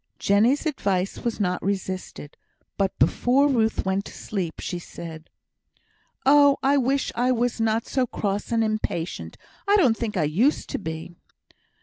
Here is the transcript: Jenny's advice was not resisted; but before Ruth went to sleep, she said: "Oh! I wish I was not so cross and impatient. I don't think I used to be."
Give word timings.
Jenny's 0.17 0.65
advice 0.65 1.19
was 1.19 1.39
not 1.39 1.61
resisted; 1.61 2.35
but 2.75 2.97
before 2.97 3.47
Ruth 3.47 3.85
went 3.85 4.05
to 4.05 4.11
sleep, 4.17 4.59
she 4.59 4.79
said: 4.79 5.29
"Oh! 6.25 6.57
I 6.63 6.75
wish 6.77 7.11
I 7.13 7.31
was 7.31 7.61
not 7.61 7.85
so 7.85 8.07
cross 8.07 8.51
and 8.51 8.63
impatient. 8.63 9.37
I 9.67 9.75
don't 9.75 9.95
think 9.95 10.17
I 10.17 10.23
used 10.23 10.71
to 10.71 10.79
be." 10.79 11.17